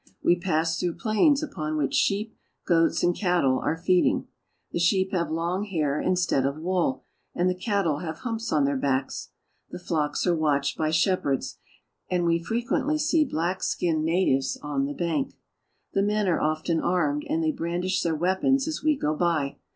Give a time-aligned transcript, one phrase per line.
[0.23, 4.25] We pass through plains upon which sheep, goats, and cattle are feeding.
[4.71, 7.03] The sheep have long hair instead of wool,
[7.35, 9.29] and the cattle have humps on their backs.
[9.69, 11.59] The flocks are watched by shepherds,
[12.09, 15.35] and we frequently see black skinned natives on the bank.
[15.93, 19.57] The men are often armed,, and they brandish their weapons as we go by.